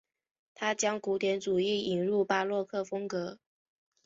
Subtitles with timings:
[0.55, 3.37] 他将古典主义引入巴洛克风格。